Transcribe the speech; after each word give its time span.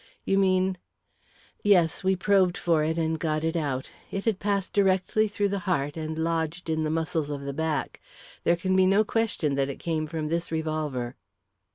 "You 0.25 0.39
mean" 0.39 0.79
"Yes, 1.63 2.03
we 2.03 2.15
probed 2.15 2.57
for 2.57 2.83
it 2.83 2.97
and 2.97 3.19
got 3.19 3.43
it 3.43 3.55
out. 3.55 3.91
It 4.09 4.25
had 4.25 4.39
passed 4.39 4.73
directly 4.73 5.27
through 5.27 5.49
the 5.49 5.59
heart, 5.69 5.95
and 5.95 6.17
lodged 6.17 6.71
in 6.71 6.81
the 6.83 6.89
muscles 6.89 7.29
of 7.29 7.41
the 7.41 7.53
back. 7.53 8.01
There 8.43 8.55
can 8.55 8.75
be 8.75 8.87
no 8.87 9.03
question 9.03 9.53
that 9.53 9.69
it 9.69 9.77
came 9.77 10.07
from 10.07 10.29
this 10.29 10.51
revolver." 10.51 11.17